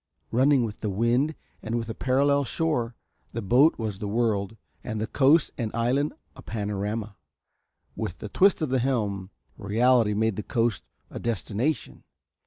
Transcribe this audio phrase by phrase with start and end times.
[0.31, 2.95] Running with the wind and with a parallel shore
[3.33, 7.17] the boat was the world and the coast and island a panorama.
[7.95, 9.29] With the twist of the helm
[9.59, 12.03] Reality made the coast a destination.